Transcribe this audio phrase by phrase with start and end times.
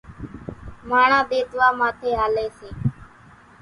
[0.89, 2.69] ماڻۿان ۮيتوا ماٿي ھالي سي،